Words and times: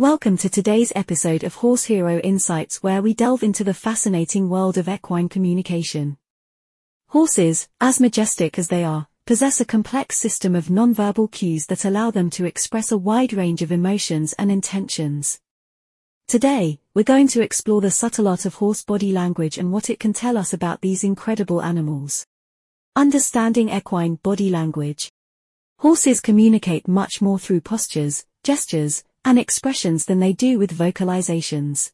Welcome 0.00 0.38
to 0.38 0.48
today's 0.48 0.94
episode 0.96 1.44
of 1.44 1.56
HorseHero 1.56 2.22
Insights 2.24 2.82
where 2.82 3.02
we 3.02 3.12
delve 3.12 3.42
into 3.42 3.62
the 3.62 3.74
fascinating 3.74 4.48
world 4.48 4.78
of 4.78 4.88
equine 4.88 5.28
communication. 5.28 6.16
Horses, 7.08 7.68
as 7.82 8.00
majestic 8.00 8.58
as 8.58 8.68
they 8.68 8.82
are, 8.82 9.08
possess 9.26 9.60
a 9.60 9.66
complex 9.66 10.16
system 10.16 10.54
of 10.54 10.68
nonverbal 10.68 11.30
cues 11.30 11.66
that 11.66 11.84
allow 11.84 12.10
them 12.10 12.30
to 12.30 12.46
express 12.46 12.90
a 12.90 12.96
wide 12.96 13.34
range 13.34 13.60
of 13.60 13.70
emotions 13.70 14.32
and 14.38 14.50
intentions. 14.50 15.38
Today, 16.26 16.80
we're 16.94 17.02
going 17.02 17.28
to 17.28 17.42
explore 17.42 17.82
the 17.82 17.90
subtle 17.90 18.26
art 18.26 18.46
of 18.46 18.54
horse 18.54 18.82
body 18.82 19.12
language 19.12 19.58
and 19.58 19.70
what 19.70 19.90
it 19.90 20.00
can 20.00 20.14
tell 20.14 20.38
us 20.38 20.54
about 20.54 20.80
these 20.80 21.04
incredible 21.04 21.60
animals. 21.60 22.26
Understanding 22.96 23.68
equine 23.68 24.14
body 24.14 24.48
language. 24.48 25.12
Horses 25.80 26.22
communicate 26.22 26.88
much 26.88 27.20
more 27.20 27.38
through 27.38 27.60
postures, 27.60 28.24
gestures, 28.42 29.04
and 29.24 29.38
expressions 29.38 30.04
than 30.06 30.20
they 30.20 30.32
do 30.32 30.58
with 30.58 30.76
vocalizations. 30.76 31.92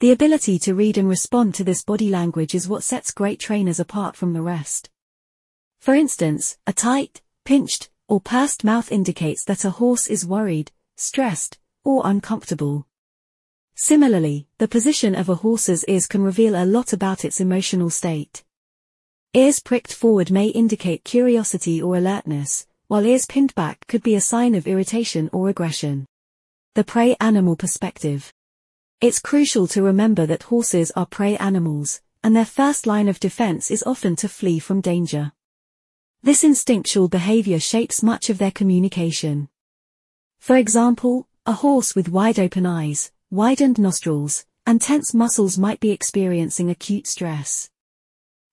The 0.00 0.12
ability 0.12 0.58
to 0.60 0.74
read 0.74 0.96
and 0.96 1.08
respond 1.08 1.54
to 1.56 1.64
this 1.64 1.82
body 1.82 2.08
language 2.08 2.54
is 2.54 2.68
what 2.68 2.82
sets 2.82 3.10
great 3.10 3.38
trainers 3.38 3.78
apart 3.78 4.16
from 4.16 4.32
the 4.32 4.42
rest. 4.42 4.88
For 5.80 5.94
instance, 5.94 6.56
a 6.66 6.72
tight, 6.72 7.20
pinched, 7.44 7.90
or 8.08 8.20
pursed 8.20 8.64
mouth 8.64 8.90
indicates 8.90 9.44
that 9.44 9.64
a 9.64 9.70
horse 9.70 10.06
is 10.06 10.26
worried, 10.26 10.72
stressed, 10.96 11.58
or 11.84 12.02
uncomfortable. 12.04 12.86
Similarly, 13.74 14.46
the 14.58 14.68
position 14.68 15.14
of 15.14 15.28
a 15.28 15.36
horse's 15.36 15.84
ears 15.84 16.06
can 16.06 16.22
reveal 16.22 16.54
a 16.54 16.66
lot 16.66 16.92
about 16.92 17.24
its 17.24 17.40
emotional 17.40 17.88
state. 17.88 18.44
Ears 19.32 19.60
pricked 19.60 19.94
forward 19.94 20.30
may 20.30 20.48
indicate 20.48 21.04
curiosity 21.04 21.80
or 21.80 21.96
alertness, 21.96 22.66
while 22.88 23.06
ears 23.06 23.26
pinned 23.26 23.54
back 23.54 23.86
could 23.86 24.02
be 24.02 24.14
a 24.14 24.20
sign 24.20 24.54
of 24.54 24.66
irritation 24.66 25.30
or 25.32 25.48
aggression. 25.48 26.06
The 26.76 26.84
prey 26.84 27.16
animal 27.18 27.56
perspective. 27.56 28.32
It's 29.00 29.18
crucial 29.18 29.66
to 29.66 29.82
remember 29.82 30.24
that 30.26 30.44
horses 30.44 30.92
are 30.92 31.04
prey 31.04 31.36
animals, 31.38 32.00
and 32.22 32.36
their 32.36 32.44
first 32.44 32.86
line 32.86 33.08
of 33.08 33.18
defense 33.18 33.72
is 33.72 33.82
often 33.82 34.14
to 34.16 34.28
flee 34.28 34.60
from 34.60 34.80
danger. 34.80 35.32
This 36.22 36.44
instinctual 36.44 37.08
behavior 37.08 37.58
shapes 37.58 38.04
much 38.04 38.30
of 38.30 38.38
their 38.38 38.52
communication. 38.52 39.48
For 40.38 40.56
example, 40.56 41.26
a 41.44 41.54
horse 41.54 41.96
with 41.96 42.08
wide 42.08 42.38
open 42.38 42.66
eyes, 42.66 43.10
widened 43.32 43.80
nostrils, 43.80 44.46
and 44.64 44.80
tense 44.80 45.12
muscles 45.12 45.58
might 45.58 45.80
be 45.80 45.90
experiencing 45.90 46.70
acute 46.70 47.08
stress. 47.08 47.68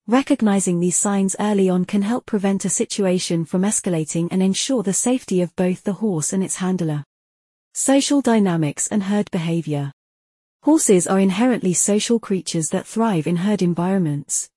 Recognizing 0.08 0.80
these 0.80 0.98
signs 0.98 1.36
early 1.40 1.70
on 1.70 1.86
can 1.86 2.02
help 2.02 2.26
prevent 2.26 2.66
a 2.66 2.70
situation 2.70 3.46
from 3.46 3.62
escalating 3.62 4.28
and 4.32 4.42
ensure 4.42 4.82
the 4.82 4.92
safety 4.92 5.40
of 5.42 5.56
both 5.56 5.84
the 5.84 5.94
horse 5.94 6.34
and 6.34 6.44
its 6.44 6.56
handler. 6.56 7.06
Social 7.80 8.22
dynamics 8.22 8.88
and 8.88 9.04
herd 9.04 9.30
behavior. 9.30 9.92
Horses 10.64 11.06
are 11.06 11.20
inherently 11.20 11.76
social 11.76 12.20
creatures 12.20 12.70
that 12.70 12.88
thrive 12.88 13.28
in 13.28 13.36
herd 13.36 13.62
environments. 13.62 14.50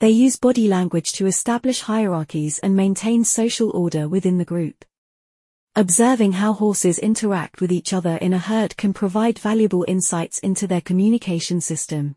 They 0.00 0.10
use 0.10 0.36
body 0.36 0.68
language 0.68 1.12
to 1.12 1.24
establish 1.24 1.80
hierarchies 1.80 2.58
and 2.58 2.76
maintain 2.76 3.24
social 3.24 3.70
order 3.70 4.06
within 4.06 4.36
the 4.36 4.44
group. 4.44 4.84
Observing 5.76 6.32
how 6.32 6.52
horses 6.52 6.98
interact 6.98 7.62
with 7.62 7.72
each 7.72 7.94
other 7.94 8.16
in 8.16 8.34
a 8.34 8.38
herd 8.38 8.76
can 8.76 8.92
provide 8.92 9.38
valuable 9.38 9.86
insights 9.88 10.38
into 10.40 10.66
their 10.66 10.82
communication 10.82 11.62
system. 11.62 12.16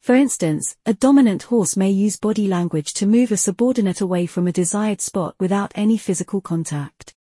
For 0.00 0.16
instance, 0.16 0.76
a 0.84 0.92
dominant 0.92 1.44
horse 1.44 1.76
may 1.76 1.92
use 1.92 2.16
body 2.16 2.48
language 2.48 2.94
to 2.94 3.06
move 3.06 3.30
a 3.30 3.36
subordinate 3.36 4.00
away 4.00 4.26
from 4.26 4.48
a 4.48 4.52
desired 4.52 5.00
spot 5.00 5.36
without 5.38 5.70
any 5.76 5.98
physical 5.98 6.40
contact. 6.40 7.14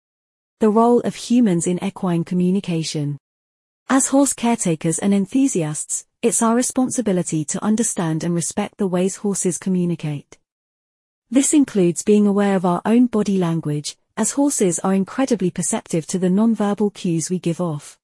The 0.59 0.71
role 0.71 1.01
of 1.01 1.13
humans 1.13 1.67
in 1.67 1.77
equine 1.83 2.23
communication. 2.23 3.19
As 3.89 4.07
horse 4.07 4.33
caretakers 4.33 4.97
and 4.97 5.13
enthusiasts, 5.13 6.07
it's 6.23 6.41
our 6.41 6.55
responsibility 6.55 7.45
to 7.45 7.63
understand 7.63 8.23
and 8.23 8.33
respect 8.33 8.79
the 8.79 8.87
ways 8.87 9.17
horses 9.17 9.59
communicate. 9.59 10.39
This 11.29 11.53
includes 11.53 12.01
being 12.01 12.25
aware 12.25 12.55
of 12.55 12.65
our 12.65 12.81
own 12.85 13.05
body 13.05 13.37
language, 13.37 13.97
as 14.17 14.31
horses 14.31 14.79
are 14.79 14.95
incredibly 14.95 15.51
perceptive 15.51 16.07
to 16.07 16.17
the 16.17 16.27
nonverbal 16.27 16.91
cues 16.91 17.29
we 17.29 17.37
give 17.37 17.61
off. 17.61 17.99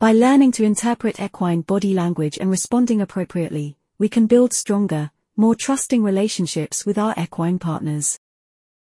By 0.00 0.10
learning 0.10 0.50
to 0.52 0.64
interpret 0.64 1.20
equine 1.20 1.60
body 1.60 1.94
language 1.94 2.36
and 2.40 2.50
responding 2.50 3.00
appropriately, 3.00 3.76
we 3.96 4.08
can 4.08 4.26
build 4.26 4.52
stronger, 4.52 5.12
more 5.36 5.54
trusting 5.54 6.02
relationships 6.02 6.84
with 6.84 6.98
our 6.98 7.14
equine 7.16 7.60
partners. 7.60 8.18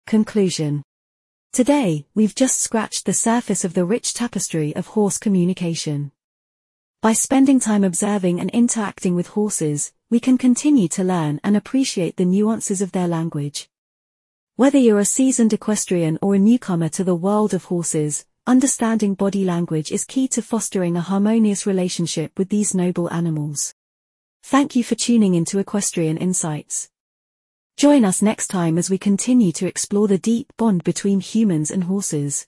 Conclusion 0.07 0.81
Today, 1.51 2.05
we've 2.13 2.35
just 2.35 2.59
scratched 2.59 3.05
the 3.05 3.13
surface 3.13 3.65
of 3.65 3.73
the 3.73 3.83
rich 3.83 4.13
tapestry 4.13 4.75
of 4.75 4.87
horse 4.87 5.17
communication. 5.17 6.11
By 7.01 7.13
spending 7.13 7.59
time 7.59 7.83
observing 7.83 8.39
and 8.39 8.51
interacting 8.51 9.15
with 9.15 9.29
horses, 9.29 9.91
we 10.11 10.19
can 10.19 10.37
continue 10.37 10.87
to 10.89 11.03
learn 11.03 11.39
and 11.43 11.57
appreciate 11.57 12.17
the 12.17 12.25
nuances 12.25 12.83
of 12.83 12.91
their 12.91 13.07
language. 13.07 13.67
Whether 14.57 14.77
you're 14.77 14.99
a 14.99 15.05
seasoned 15.05 15.51
equestrian 15.51 16.19
or 16.21 16.35
a 16.35 16.39
newcomer 16.39 16.89
to 16.89 17.03
the 17.03 17.15
world 17.15 17.55
of 17.55 17.65
horses, 17.65 18.25
understanding 18.45 19.15
body 19.15 19.43
language 19.43 19.91
is 19.91 20.05
key 20.05 20.27
to 20.29 20.43
fostering 20.43 20.95
a 20.95 21.01
harmonious 21.01 21.65
relationship 21.65 22.37
with 22.37 22.49
these 22.49 22.75
noble 22.75 23.11
animals. 23.11 23.73
Thank 24.43 24.75
you 24.75 24.83
for 24.83 24.95
tuning 24.95 25.33
into 25.33 25.57
Equestrian 25.57 26.17
Insights. 26.17 26.91
Join 27.79 28.03
us 28.03 28.21
next 28.21 28.47
time 28.47 28.77
as 28.77 28.89
we 28.89 28.97
continue 28.97 29.53
to 29.53 29.65
explore 29.65 30.09
the 30.09 30.17
deep 30.17 30.51
bond 30.57 30.83
between 30.83 31.21
humans 31.21 31.71
and 31.71 31.85
horses. 31.85 32.45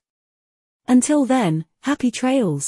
Until 0.89 1.23
then, 1.23 1.63
happy 1.83 2.11
trails! 2.11 2.67